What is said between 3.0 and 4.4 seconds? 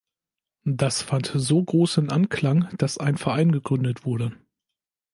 Verein gründet wurde.